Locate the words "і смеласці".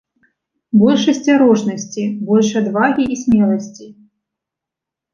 3.15-3.85